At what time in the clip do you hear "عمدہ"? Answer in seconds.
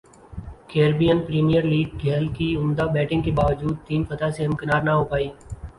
2.57-2.85